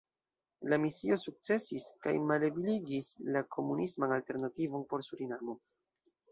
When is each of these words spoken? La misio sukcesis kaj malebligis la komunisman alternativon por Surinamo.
La 0.71 0.77
misio 0.85 1.17
sukcesis 1.23 1.89
kaj 2.07 2.15
malebligis 2.33 3.11
la 3.37 3.45
komunisman 3.59 4.17
alternativon 4.19 4.91
por 4.91 5.09
Surinamo. 5.13 5.61